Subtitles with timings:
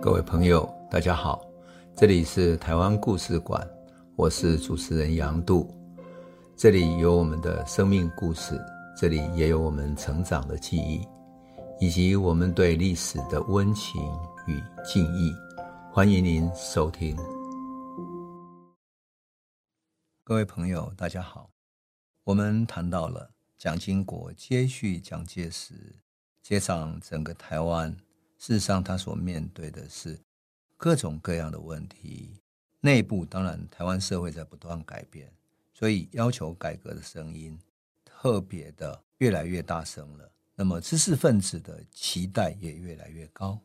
[0.00, 1.44] 各位朋友，大家好，
[1.96, 3.68] 这里是台湾故事馆，
[4.14, 5.68] 我是主持人杨度，
[6.56, 8.56] 这里有我们的生命故事，
[8.96, 11.04] 这里也有我们成长的记忆，
[11.80, 14.00] 以及我们对历史的温情
[14.46, 15.34] 与敬意。
[15.92, 17.16] 欢迎您收听。
[20.22, 21.50] 各位朋友，大家好，
[22.22, 25.74] 我们谈到了蒋经国接续蒋介石
[26.40, 27.94] 接掌整个台湾。
[28.38, 30.18] 事实上，他所面对的是
[30.76, 32.40] 各种各样的问题。
[32.80, 35.30] 内部当然，台湾社会在不断改变，
[35.74, 37.58] 所以要求改革的声音
[38.04, 40.30] 特别的越来越大声了。
[40.54, 43.60] 那么，知识分子的期待也越来越高。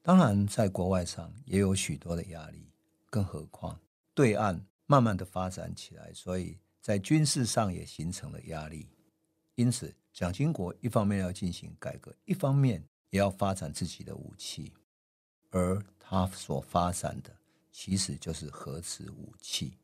[0.00, 2.66] 当然，在国外上也有许多的压力，
[3.10, 3.78] 更何况
[4.14, 8.88] 对岸慢慢的发展起来，所以在军事上也形成了压力。
[9.54, 12.82] 因此，蒋经国一方面要进行改革，一方面。
[13.10, 14.72] 也要发展自己的武器，
[15.50, 17.30] 而他所发展的
[17.72, 19.74] 其实就是核子武器。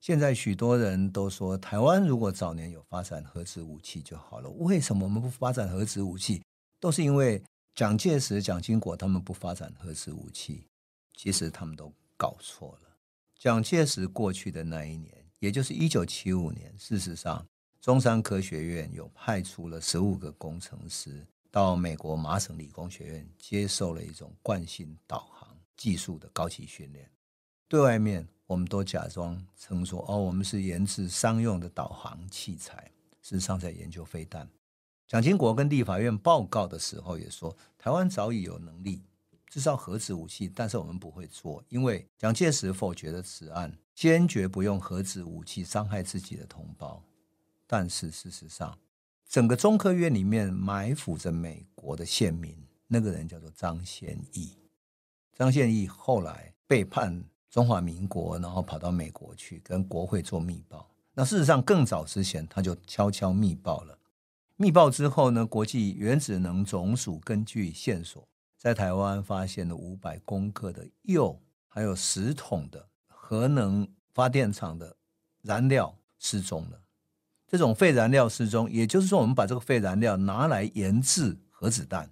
[0.00, 4.48] 现在许多人都说，台湾如果早年有发展核子武器就好了。
[4.50, 6.42] 为什么我们不发展核子武器？
[6.78, 7.42] 都是因为
[7.74, 10.64] 蒋介石、蒋经国他们不发展核子武器。
[11.14, 12.96] 其实他们都搞错了。
[13.38, 17.46] 蒋介石过去的那一年，也就是一九七五年，事实上，
[17.78, 21.26] 中山科学院有派出了十五个工程师。
[21.50, 27.10] 到美国麻省理工学院接受了一种惯性导航技术的高级训练，
[27.68, 32.90] 对外面我们都假装称说哦，我们是研制商用的导航器材，
[33.22, 34.48] 事实上在研究飞弹。
[35.06, 39.02] 蒋经国跟立法院报告的时候也说，台湾早已有能力
[39.48, 47.02] 制造核子武器，但是我们不会做，因为蒋介石否决了此案，坚决不用核子武器伤害自己的同胞。
[47.66, 48.78] 但是事实上，
[49.30, 52.52] 整个中科院里面埋伏着美国的线民，
[52.88, 54.56] 那个人叫做张宪义。
[55.32, 60.90] 张宪义后来背叛中华民国，然后跑到美国去跟国会做密报。
[61.14, 63.96] 那事实上更早之前他就悄悄密报了。
[64.56, 68.26] 密报之后呢，国际原子能总署根据线索，
[68.58, 71.38] 在台湾发现了五百公克的铀，
[71.68, 74.96] 还有十桶的核能发电厂的
[75.42, 76.82] 燃料失踪了。
[77.50, 82.08] 这种废燃料失踪，也就是说，我们把这个废燃料拿来研制核子弹。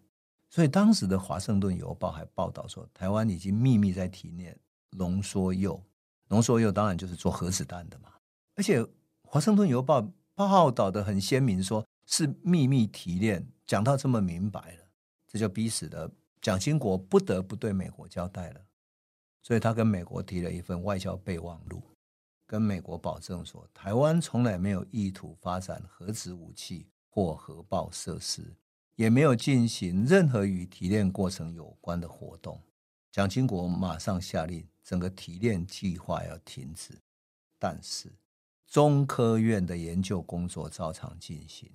[0.50, 4.58] 所以当时的《华盛顿邮报》还报道说，台湾已经秘密在提炼
[4.90, 5.80] 浓缩铀。
[6.26, 8.08] 浓缩铀当然就是做核子弹的嘛。
[8.56, 8.82] 而且
[9.22, 10.02] 《华盛顿邮报》
[10.34, 14.88] 报道的很鲜明，说是秘密提炼，讲到这么明白了，
[15.28, 16.10] 这就逼死了
[16.42, 18.60] 蒋经国不得不对美国交代了。
[19.40, 21.80] 所以他跟美国提了一份外交备忘录。
[22.48, 28.56] 跟美国保证说，台湾从来没有意图发展核子武器或核爆设施，
[28.96, 32.58] 也没有进行任何与提炼过程有关的活动。
[33.12, 36.98] 蒋经国马上下令，整个提炼计划要停止。
[37.58, 38.10] 但是，
[38.66, 41.70] 中科院的研究工作照常进行。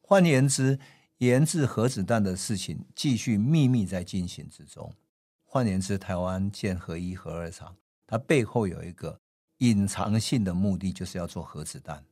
[0.00, 0.78] 换言之，
[1.16, 4.94] 研制核子弹的事情继续秘密在进行之中。
[5.42, 7.76] 换言之，台湾建核一、核二厂，
[8.06, 9.20] 它背后有一个。
[9.58, 12.04] 隐藏性的目的就是要做核子弹，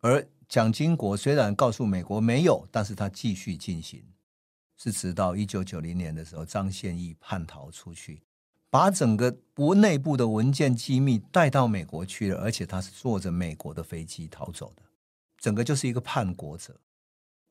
[0.00, 4.02] 而蒋经国虽然告诉美国没有，但是他继续进行，
[4.76, 8.22] 是直到一九九零年的时候，张宪义叛逃出去，
[8.68, 14.82] 把整个国内部的文件机密带到美国去了，而且他是坐着美国的飞机逃走的，
[15.38, 16.78] 整个就是一个叛国者。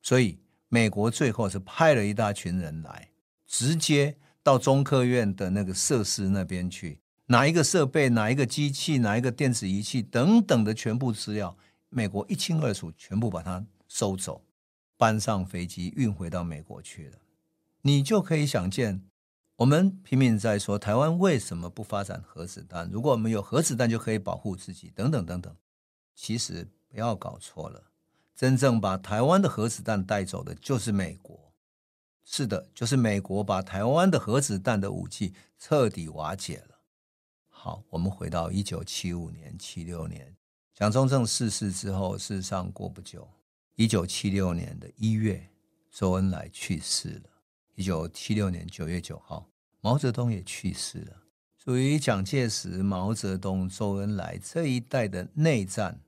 [0.02, 0.38] 所以
[0.68, 3.10] 美国最后是派了一大群人来，
[3.46, 7.00] 直接到中科院的那个设施那边去。
[7.30, 11.56] 哪一个设备、哪一个机器、哪一个电子仪器等等的全部资料，
[11.88, 14.42] 美国一清二楚，全部把它收走，
[14.96, 17.18] 搬上飞机运回到美国去了。
[17.82, 19.02] 你就可以想见，
[19.54, 22.90] 我们拼命在说台湾为什么不发展核子弹？
[22.90, 25.54] 如果我们有核子弹，就可以保护自己，等等等等。
[26.16, 27.84] 其实不要搞错了，
[28.34, 31.52] 真正把台湾的核子弹带走的就是美国。
[32.24, 36.69] 是的，就是美国把台湾的核子弹的武器彻底瓦解了。
[37.62, 40.34] 好，我们回到一九七五年、七六年，
[40.72, 43.28] 蒋中正逝世之后，事实上过不久，
[43.74, 45.46] 一九七六年的一月，
[45.90, 47.24] 周恩来去世了。
[47.74, 49.46] 一九七六年九月九号，
[49.82, 51.22] 毛泽东也去世了。
[51.58, 56.00] 属于蒋介石、毛泽东、周恩来这一代的内战，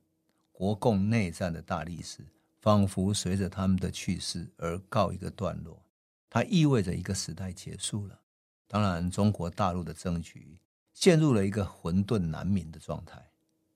[0.52, 2.24] 国共内战的大历史，
[2.62, 5.84] 仿佛随着他们的去世而告一个段落。
[6.30, 8.18] 它意味着一个时代结束了。
[8.66, 10.56] 当然，中国大陆的政局。
[10.94, 13.24] 陷入了一个混沌难明的状态，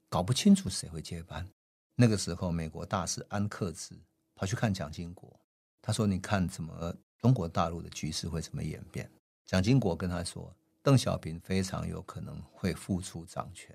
[0.08, 1.46] 搞不清楚谁会接班。
[1.94, 3.94] 那个时候，美国大使安克志
[4.34, 5.38] 跑去看蒋经国，
[5.80, 9.10] 他说：“你看怎么中国大陆的局势会怎么演变？”
[9.46, 13.74] 蒋经国跟他说：“邓小平非常有可能会复出掌权。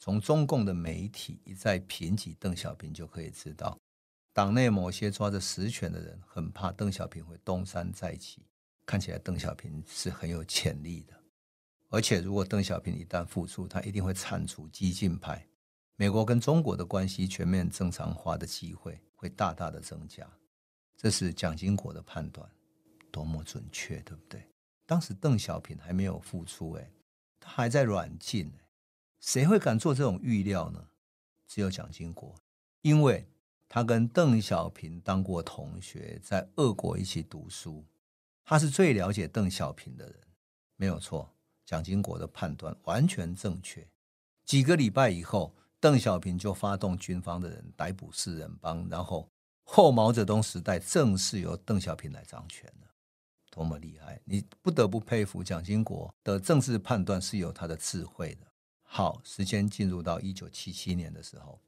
[0.00, 3.78] 从中共的媒体一再评级邓小平，就可以知道，
[4.32, 8.42] 党内某些抓着实权的人很怕邓小平会东山再起。
[8.84, 11.14] 看起来邓小平是很有潜力的，
[11.94, 15.46] 而且如果邓小平一旦复出，他一定会铲除激进派，
[15.94, 20.28] 美国跟中国的关系全面正常化的机会会大大的增加。
[20.96, 22.50] 这是蒋经国的判断，
[23.12, 24.44] 多么准确，对不对？
[24.86, 26.90] 当时邓小平还没有复出，哎，
[27.38, 28.52] 他还在软禁。
[29.20, 30.84] 谁会敢做这种预料呢？
[31.46, 32.34] 只有蒋经国，
[32.82, 33.24] 因为
[33.68, 37.84] 他跟邓小平当过同学，在俄国一起读书，
[38.44, 40.16] 他是最了解邓小平的人，
[40.74, 41.30] 没有错。
[41.64, 43.86] 蒋经国的判断完全正确。
[44.44, 49.28] 几个礼拜以后，邓小平就发动军方的人逮捕四人帮，然后
[49.62, 52.88] 后毛泽东时代正式由邓小平来掌权了，
[53.50, 54.20] 多么厉害！
[54.24, 58.46] 你不得不佩服蒋经国的政治判断是有他的智慧的。
[58.82, 61.60] 好，时间进入到一九七七年的时候，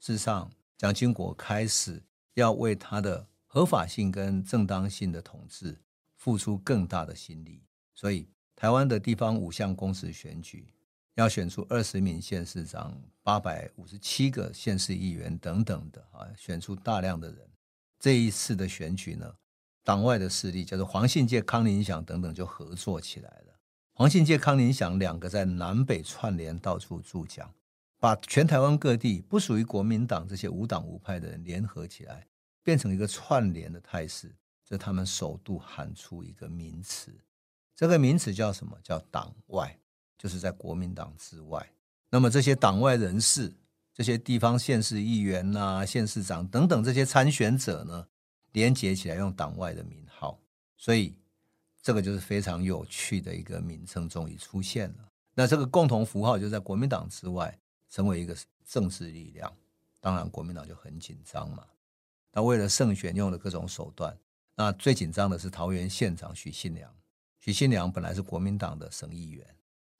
[0.00, 2.02] 事实上，蒋经国开始
[2.34, 5.80] 要为他的合法性跟正当性的统治
[6.16, 7.62] 付出更大的心力。
[7.94, 10.66] 所以，台湾的地方五项公职选举
[11.14, 17.38] 要选出二十名县市长、八百五十七个县市议员等等的啊，选出大量的人。
[17.98, 19.30] 这一次的选举呢，
[19.84, 23.58] 党外的势力叫做黄信介、康宁祥等等就合作起来了。
[23.92, 27.54] 黄信介、康宁祥两个在南北串联，到处助讲，
[27.98, 32.26] 把全台湾各地不属于国民党这些无党无派的人联合起来，
[32.62, 34.34] 变成一个串联的态势。
[34.64, 37.10] 这他们首度喊出一个名词，
[37.76, 38.76] 这个名词叫什么？
[38.82, 39.78] 叫党外，
[40.18, 41.70] 就是在国民党之外。
[42.10, 43.54] 那么这些党外人士、
[43.94, 48.08] 这些地方县市议员呐、啊、县市长等等这些参选者呢，
[48.52, 50.40] 连结起来用党外的名号，
[50.76, 51.14] 所以。
[51.82, 55.08] 这个就是非常有趣的一个名称，终于出现了。
[55.34, 57.56] 那这个共同符号就在国民党之外，
[57.88, 59.56] 成为一个政治力量。
[60.00, 61.64] 当然，国民党就很紧张嘛。
[62.32, 64.18] 那为了胜选，用了各种手段。
[64.56, 66.92] 那最紧张的是桃园县长许信良。
[67.46, 69.46] 许信良本来是国民党的省议员，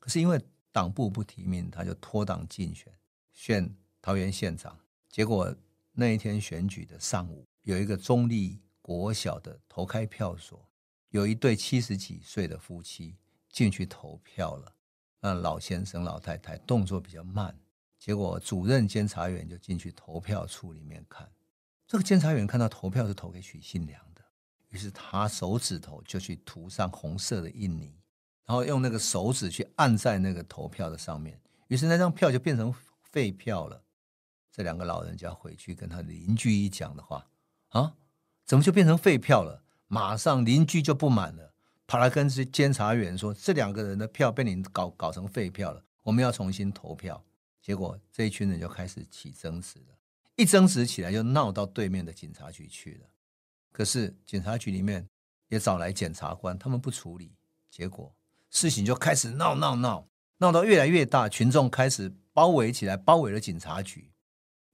[0.01, 0.37] 可是因为
[0.73, 2.93] 党部不提名，他就脱党竞选，
[3.33, 3.73] 选
[4.03, 4.77] 桃园县长。
[5.09, 5.55] 结果
[5.93, 10.69] 那一天选举的上午，有一个中立国小的投开票所。
[11.11, 13.15] 有一对七十几岁的夫妻
[13.49, 14.75] 进去投票了，
[15.21, 17.57] 那老先生老太太动作比较慢，
[17.97, 21.31] 结果主任监察员就进去投票处里面看，
[21.87, 24.05] 这个监察员看到投票是投给许信良，
[24.77, 27.99] 于是他手指头就去涂上红色的印泥，
[28.45, 32.71] 然后用那个手指去按在那个投票的上面，于是那张票就变成
[33.11, 33.83] 废票了。
[34.53, 37.27] 这两个老人家回去跟他邻居一讲的话，
[37.69, 37.95] 啊，
[38.45, 39.63] 怎么就变成废票了？
[39.87, 41.55] 马上邻居就不满了，
[41.87, 47.25] 跑来跟监察员说：“这两个人的票被你搞搞成废票了，我们要重新投票。”
[47.63, 49.97] 结果这一群人就开始起争执了，
[50.37, 53.09] 一争执起来就闹到对面的警察局去了。
[53.77, 55.07] 可是警察局里面
[55.49, 57.37] 也找来检察官，他们不处理，
[57.71, 58.11] 结果
[58.51, 60.09] 事情就开始闹闹闹，
[60.39, 64.11] 闹到越来越大，群众开始包围起来，包围了警察局，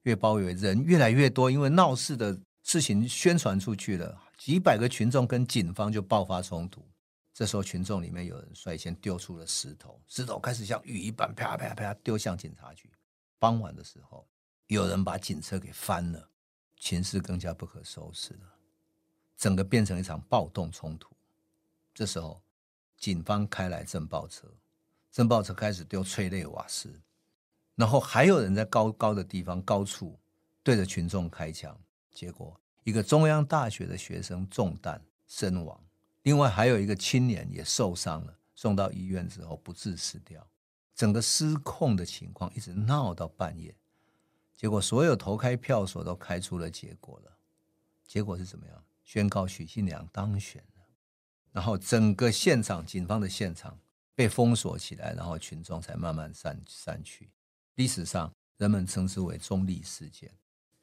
[0.03, 4.17] 越包围人越来越多，因为闹事的事情宣传出去了。
[4.37, 6.89] 几百个群众跟警方就爆发冲突，
[7.33, 12.89] 这时候群众里面有人率先丢出了石头，石头开始像雨一般啪啪啪丢向警察局。
[13.37, 14.25] 傍晚的时候，
[14.67, 16.29] 有人把警车给翻了，
[16.79, 18.52] 情势更加不可收拾了，
[19.37, 21.13] 整个变成一场暴动冲突。
[21.93, 22.41] 这时候，
[22.97, 24.47] 警方开来镇暴车，
[25.11, 27.01] 镇暴车开始丢催泪瓦斯，
[27.75, 30.17] 然后还有人在高高的地方高处
[30.63, 31.77] 对着群众开枪，
[32.11, 32.59] 结果。
[32.83, 35.81] 一个中央大学的学生中弹身亡，
[36.23, 40.45] 另外还有一个青年也受伤了，送到医院之后不治死掉。
[40.93, 43.73] 整个失控的情况一直闹到半夜，
[44.57, 47.31] 结果所有投开票所都开出了结果了。
[48.05, 48.83] 结果是怎么样？
[49.03, 50.85] 宣告许信良当选了。
[51.51, 53.77] 然后整个现场，警方的现场
[54.15, 57.29] 被封锁起来，然后群众才慢慢散散去。
[57.75, 60.31] 历史上人们称之为中立事件。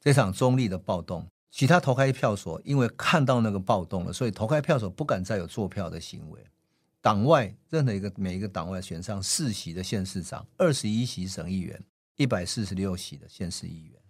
[0.01, 1.27] 这场中立的暴动。
[1.53, 6.41] 其他投开票所因为看到那个暴动了，所以投开票所不敢再有作票的行为。
[7.01, 11.85] 党外任何一个每一个党外选上四席的县市长，二十一席省议员，
[12.15, 14.01] 一百四十六席的县市议员，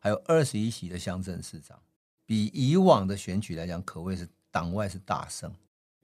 [0.00, 1.82] 还有二十一席的乡镇市长，
[2.26, 5.52] 比以往的选举来讲，可谓是党外是大胜。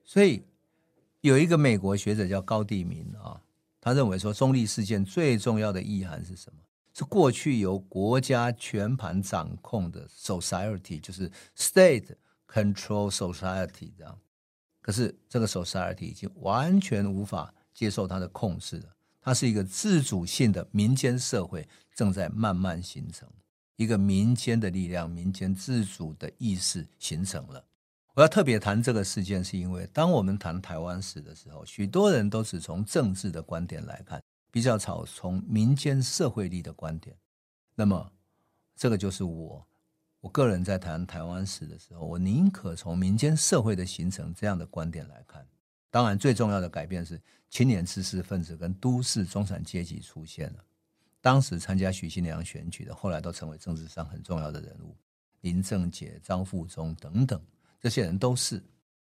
[0.04, 0.42] 所以
[1.20, 3.40] 有一个美国学者叫高地民啊，
[3.80, 6.58] 他认为说中立事件最重要的意涵是什么？
[6.92, 12.16] 是过去由国家全盘掌控的 society，就是 state
[12.48, 14.18] control society 这样。
[14.82, 18.96] 可是这个 society 已经完全无法接受他的控制了。
[19.22, 23.28] 它是一个自主性的民间社会正在慢慢形成，
[23.80, 27.64] 一个民间的力量、民间自主的意识形成了。
[28.12, 37.16] 我要特别谈这个事件，是因为当我们谈台湾史的时候，许多人都只从政治的观点来看，比较少从民间社会力的观点。
[37.74, 38.12] 那么，
[38.76, 39.66] 这个就是我
[40.20, 45.42] 我个人在谈台湾史的时候，我宁可从民间社会的形成这样的观点来看。
[45.88, 47.18] 当然，最重要的改变是
[47.48, 50.64] 青年知识分子跟都市中产阶级出现了。
[51.20, 54.96] 当时参加徐新良选举的，后来都成为政治上很重要的人物，
[55.40, 57.40] 林正杰、张富忠等等，
[57.80, 58.62] 这些人都是。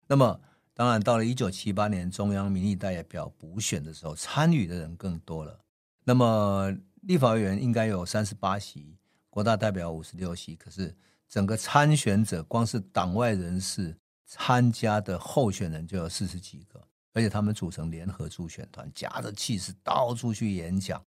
[0.07, 0.39] 那么，
[0.73, 5.59] 当然到了一九七八年中央民意代表补选的时候，参与的人更多了。
[6.03, 8.97] 那么，立法委员应该有三十八席，
[9.29, 10.95] 国大代表五十六席，可是
[11.27, 13.95] 整个参选者光是党外人士。
[14.27, 16.81] 参加的候选人就有四十几个，
[17.13, 20.99] 而且他们组成联合助选团，夹着气势到处去演讲，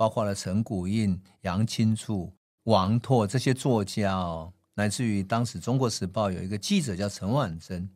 [0.00, 7.86] 包括了陈谷应、杨清楚、王拓这些作家哦，乃至于当时《中国时报》有一个记者叫陈婉珍，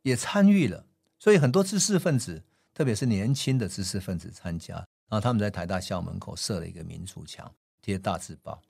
[0.00, 0.86] 也参与了。
[1.18, 8.62] 所以很多知识分子，特别是年轻的知识分子参加，然后他们在台大校门口设了一个民主墙，贴大字报。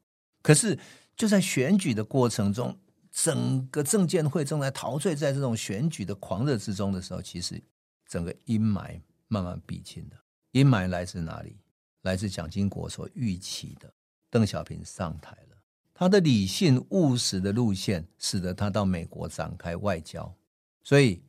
[0.42, 0.76] 可是
[1.14, 2.76] 就在选举的过程中。
[3.12, 7.60] 整个政见会正在陶醉在这种选举的狂热之中的时候，其实
[8.08, 10.16] 整个阴霾慢慢逼近了。
[10.52, 11.56] 阴霾来自哪里？
[12.02, 13.92] 来自蒋经国所预期的
[14.28, 15.56] 邓小平上台了。
[15.94, 20.34] 他的理性务实的路线，使得他到美国展开外交。
[20.82, 21.22] 所以，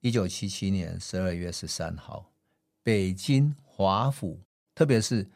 [0.00, 2.30] 一九七七年十二月十三号，
[2.82, 4.40] 北京华府，
[4.74, 5.28] 特别是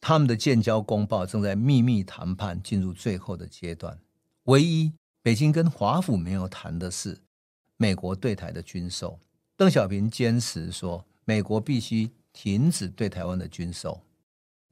[0.00, 3.98] 他们的建交公报，正在秘密谈判，进入最后的阶段。
[4.44, 4.92] 唯一。
[5.24, 7.18] 北京跟华府没有谈的是
[7.78, 9.18] 美国对台的军售。
[9.56, 14.02] 邓小平坚持说，美国必须停止对台湾的军售，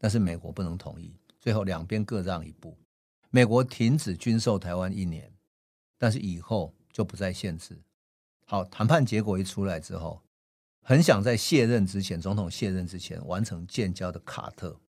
[0.03, 1.15] 但是美国不能同意。
[1.39, 2.77] 最后两边各让一步，
[3.31, 5.33] 美国停止军售台湾一年，
[5.97, 7.81] 但是以后就不再限制。
[8.45, 10.21] 好，谈判结果一出来之后，
[10.83, 14.81] 很想在卸任之前，总统卸任之前完成建交的卡特，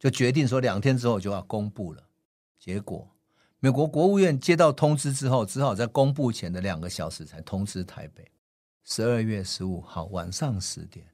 [0.00, 2.08] 就决定说两天之后就要公布了。
[2.58, 3.08] 结果。
[3.58, 8.30] 美国国务院接到通知之后，只好在公布前的两个小时才通知台北。
[8.84, 11.06] 十二月十五号晚上十点，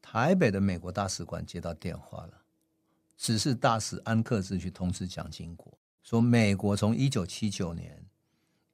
[0.00, 2.37] 台北的美国大使馆接到电话了，
[3.18, 8.02] 指示大使安克志去通知蒋经国，说美国从一九七九年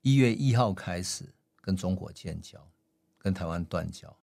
[0.02, 1.24] 一月一号开始
[1.62, 2.64] 跟中国建交，
[3.18, 4.14] 跟台湾断交。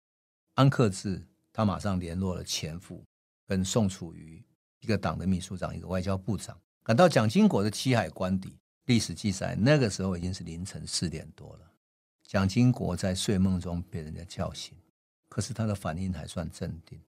[0.54, 3.02] 安克志他马上联络了前副
[3.46, 4.44] 跟宋楚瑜
[4.80, 8.54] 一个党的秘书长，一个外交部长，赶到蒋经国的七海官邸。
[8.86, 11.72] 历史记载，那个时候已经是凌晨四点多了。
[12.24, 14.76] 蒋经国在睡梦中被人家叫醒，
[15.28, 17.00] 可是他的反应还算镇定。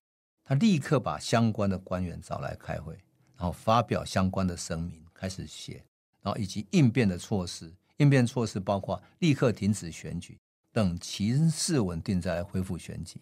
[0.43, 2.93] 他立刻把相关的官员找来开会，
[3.35, 5.83] 然后发表相关的声明，开始写，
[6.21, 7.73] 然后以及应变的措施。
[7.97, 10.39] 应变措施包括立刻停止选举，
[10.71, 13.21] 等情势稳定再来恢复选举。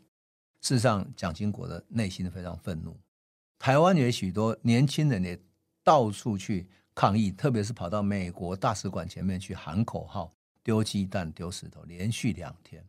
[0.62, 2.98] 事实上，蒋经国的内心非常愤怒。
[3.60, 5.40] 台湾有许多年轻人也
[5.84, 6.68] 到处去。
[6.94, 10.30] 抗议，特别是跑到美国大使馆前面去喊口号、
[10.62, 12.86] 丢鸡蛋、丢石头，连续两天。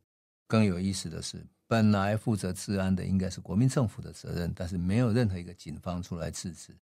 [0.48, 6.76] 更有意思的是，本来负责治安的应该是国民政府的责任，但是没有任何一个警方出来制止，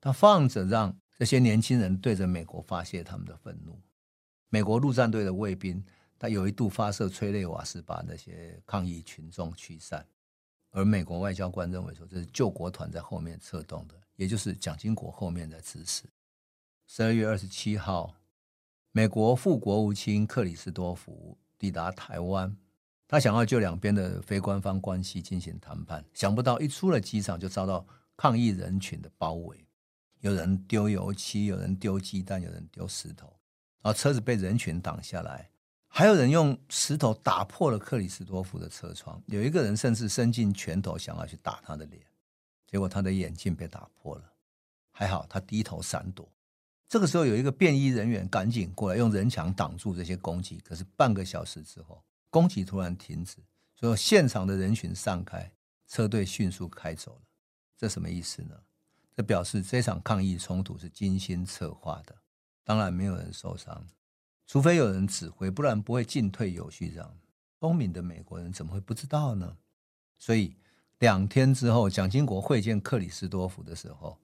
[0.00, 3.80] 他放着让这些年轻人对着美国发泄他们的愤怒。
[4.48, 5.80] 美国陆战队的卫兵，
[6.18, 10.04] 他有一度发射催泪瓦斯把那些抗议群众驱散，
[10.72, 16.02] 而美国外交官认为说这是救国团在后面策动的，也就是蒋经国后面在指使。
[16.88, 18.16] 十二月二十七号，
[18.90, 22.56] 美国副国务卿克里斯多福抵达台湾，
[23.14, 29.64] 他想要就两边的非官方关系进行谈判，想不到一出了机场就遭到抗议人群的包围，
[30.18, 33.28] 有人丢油漆，有人丢鸡蛋，有人丢石头，
[33.82, 35.48] 然后车子被人群挡下来，
[35.86, 42.02] 还有人用石头打破了克里斯多夫的车窗，有一个人甚至伸进拳头想要去打他的脸，
[42.66, 44.24] 结果他的眼镜被打破了，
[44.90, 46.28] 还好他低头闪躲。
[46.88, 50.58] 这个时候，有一个便衣人员赶紧过来，用人墙挡住这些攻击。
[50.64, 52.02] 可是半个小时之后，
[52.34, 53.36] 攻击突然停止，
[53.76, 55.52] 所以现场的人群散开，
[55.86, 57.20] 车队迅速开走了。
[57.76, 58.56] 这什么意思呢？
[59.14, 62.12] 这表示这场抗议冲突是精心策划的。
[62.64, 63.86] 当然没有人受伤，
[64.48, 67.16] 除非有人指挥，不然不会进退有序这样。
[67.60, 69.56] 聪明的美国人怎么会不知道呢？
[70.18, 70.56] 所以
[70.98, 74.18] 两天之后，蒋经国会见克里斯多福的时候。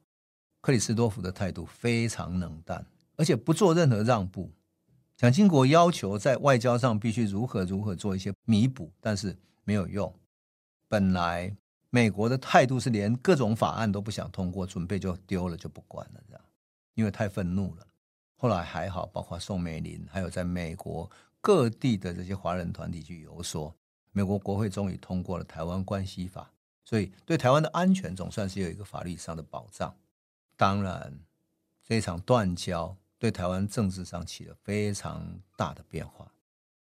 [0.60, 4.50] 克里斯多福的态度非常冷淡，而且不做任何让步。
[5.20, 10.10] 蒋经国要求在外交上必须如何如何做一些弥补，但是没有用。
[10.88, 11.54] 本来
[11.90, 16.42] 美国的态度是连各种法案都不想通过，准备就丢了就不管了，这样，
[16.94, 17.86] 因为太愤怒了。
[18.34, 21.10] 后来还好，包括宋美龄，还有在美国
[21.42, 23.76] 各地的这些华人团体去游说，
[24.12, 26.50] 美国国会终于通过了《台湾关系法》，
[26.88, 29.94] 所以对台湾的安全总算是有一个法律上的保障。
[30.56, 31.12] 当然，
[31.84, 36.32] 这场断交对台湾政治上起了非常大的变化。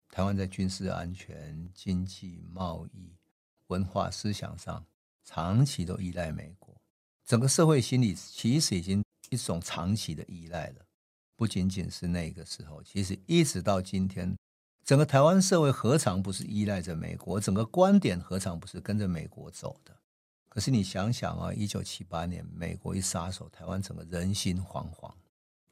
[0.09, 3.15] 台湾在军事安全、经济、贸易、
[3.67, 4.85] 文化、思想上
[5.23, 6.75] 长期都依赖美国，
[7.25, 10.85] 整个社会心理其实已经一种长期的依赖了。
[11.37, 14.37] 不仅仅是那个时候，其实一直到今天，
[14.83, 17.39] 整个台湾社会何尝不是依赖着美国？
[17.39, 19.95] 整个观点何尝不是跟着美国走的？
[20.49, 25.13] 可是你想想啊，一九七八年美国一撒手，台湾整个人心惶惶。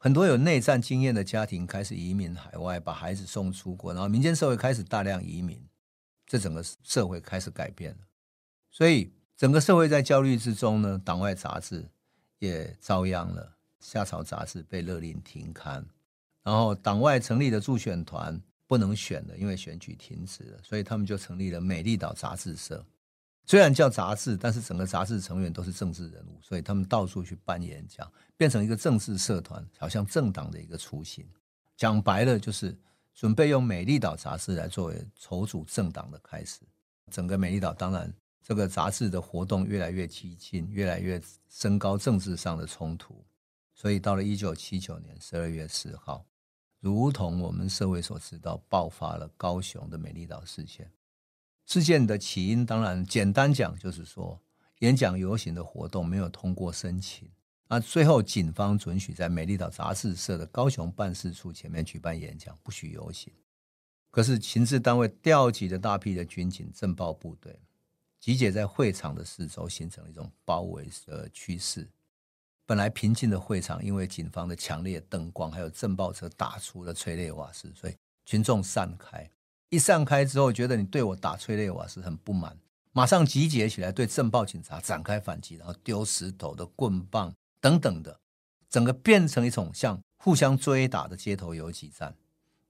[0.04, 5.58] 很多有内战经验的家庭开始移民海外，把孩子送出国，然后民间社会开始大量移民，
[6.28, 8.00] 这整个社会开始改变了。
[8.70, 11.90] 所以整个社会在焦虑之中呢，党外杂志
[12.40, 13.56] 也遭殃了。
[13.80, 15.86] 夏朝杂志被勒令停刊，
[16.44, 22.86] 然后党外成立的助选团不能选了，因为选举停止了，所以他们就成立了美丽岛杂志社。
[23.46, 31.28] 虽然叫杂志，但是整个杂志成员都是政治人物，所以他们到处去办演讲，变成一个政治社团，好像政党的一个雏形。
[31.76, 32.78] 讲白了，就是
[33.14, 36.62] 准备用美丽岛杂志来作为筹组政党的开始。
[37.12, 43.24] 整个美丽岛，当然这个杂志的活动越来越激进，越来越升高政治上的冲突。
[43.76, 46.26] 所以到了一九七九年十二月四号，
[46.80, 50.90] 如同我们社会所知道，爆发了高雄的美丽岛事件。
[51.66, 54.40] 事件的起因，当然简单讲就是说，
[54.80, 57.30] 演讲游行的活动没有通过申请，
[57.68, 63.32] 那最后警方准许在美丽岛杂志社的高雄办事处前面举办演讲，不许游行。
[64.12, 67.58] 可是情治单位调集了大批的军警、政报部队，
[68.20, 71.90] 集结在会场的四周，形成了一种包围的趋势。
[72.66, 77.96] 本来平静的会场，因为警方的强烈灯光，还有政报车打出了催泪瓦斯，所以
[78.26, 79.30] 群众散开。
[79.74, 82.56] 一散开之后，觉得你对我打催泪瓦斯很不满，
[82.92, 88.20] 马上集结起来对政报警察展开反击，然后丢石头的棍棒等等的，
[88.70, 92.16] 整个变成一种像互相追打的街头游击战。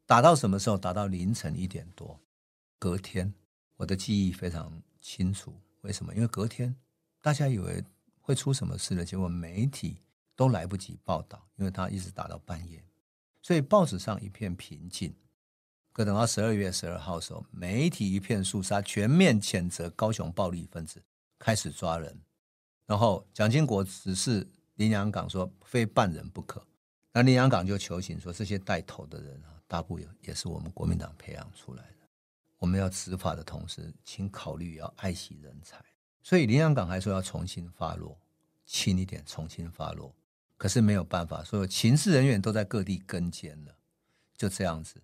[0.05, 0.77] 打到什么时候？
[0.77, 2.17] 打到凌晨一点多。
[2.79, 3.33] 隔天，
[3.75, 5.53] 我的记忆非常清楚。
[5.81, 6.15] 为什么？
[6.15, 6.73] 因为隔天
[7.21, 7.83] 大家以为
[8.21, 9.97] 会出什么事了，结果媒体
[10.37, 12.81] 都来不及报道，因为他一直打到半夜，
[13.41, 15.13] 所以报纸上一片平静。
[15.93, 21.01] 可等到十二月十二号的时候，媒体一片肃杀，全面谴责高雄暴力分子，
[21.39, 22.19] 开始抓人。
[22.85, 26.65] 然后蒋经国指示林洋港说，非办人不可。
[27.11, 31.97] 那林洋港就求情说，这些带头的人啊，大部也也是我们国民党培养出来的。
[32.57, 35.77] 我们要执法的同时，请考虑要爱惜人才。
[36.23, 38.17] 所以林洋港还说要重新发落，
[38.65, 40.11] 轻一点，重新发落。
[40.57, 43.75] 可是没有办法，所有情事人员都在各地跟监了，
[44.35, 44.95] 就这样子。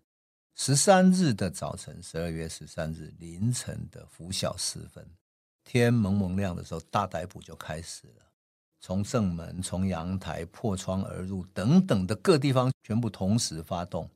[0.61, 5.09] 十三日的早晨，十二月十三日凌晨的拂晓时分，
[5.63, 8.25] 天蒙蒙亮的时候，大逮捕就开始了。
[8.81, 14.09] 从正门、从阳台破窗而入等等的各地方，全部同时发动。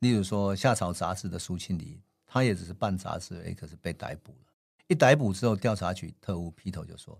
[0.00, 4.52] 例如说，夏草杂志的苏庆礼，他也只是办杂志哎，可是被逮捕了。
[4.88, 7.16] 一逮捕之后，调查局特务劈头就说：“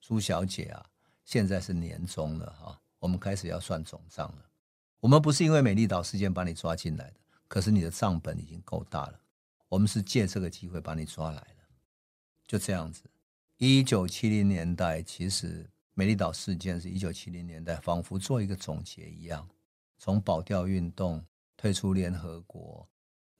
[0.00, 0.86] 苏小姐啊，
[1.26, 4.44] 现在是年终了哈，我们开始要算总账了。
[5.00, 9.20] 我们不是因为美丽岛事件把你抓进来的。”可是你的账本已经够大了，
[9.68, 11.68] 我们是借这个机会把你抓来了，
[12.46, 13.02] 就这样子。
[13.58, 19.48] 一九七零年代，其实美丽岛事件是一九七零年代，仿佛做一个总结一样，
[19.98, 21.24] 从保钓运动
[21.56, 22.86] 退出联合国，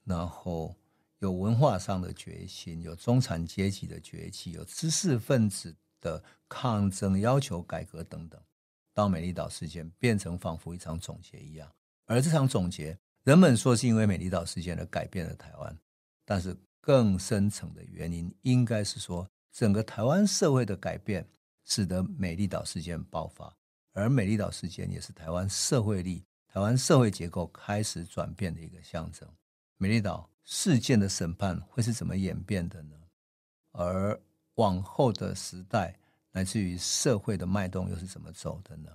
[0.03, 0.75] 然后
[1.19, 8.41] 有文化上的决心，有中产阶级的崛起，有知识分子的抗争、要求改革等等，
[8.93, 11.71] 到美丽岛事件变成仿佛一场总结一样，
[12.05, 12.97] 而这场总结。
[13.27, 15.77] 人们说是因为美丽岛事件而改变了台湾，
[16.23, 21.27] 但是更深层的原因应该是说，整个台湾社会的改变
[21.65, 23.53] 使得美丽岛事件爆发，
[23.91, 29.27] 而美丽岛事件也是台湾社会力、台湾社会结构开始转变的一个象征。
[29.75, 32.95] 美丽岛事件的审判会是怎么演变的呢？
[33.73, 34.17] 而
[34.55, 35.99] 往后的时代，
[36.31, 38.89] 乃至于社会的脉动又是怎么走的呢？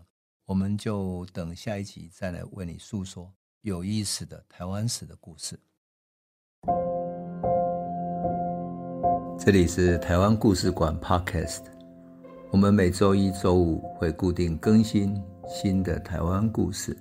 [0.47, 3.31] 我们就等下一集再来为你诉说。
[3.63, 5.57] 有意思的台湾史的故事。
[9.39, 11.61] 这里是台湾故事馆 Podcast，
[12.51, 15.15] 我们每周一、周五会固定更新
[15.47, 16.97] 新的台湾故事，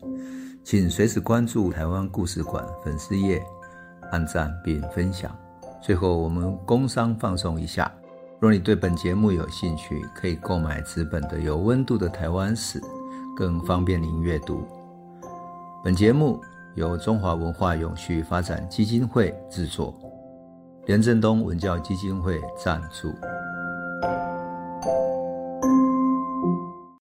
[0.64, 3.42] 请随时关注台湾故事馆粉丝页，
[4.12, 5.36] 按赞并分享。
[5.82, 7.92] 最后，我们工商放送一下，
[8.40, 12.80] 若你对本节目有兴趣，可以购买纸本的《有温度的台湾史》，
[13.36, 14.64] 更方便您阅读。
[15.84, 16.40] 本节目
[16.76, 19.94] 由中华文化永续发展基金会制作，
[20.86, 23.14] 廉政东文教基金会赞助。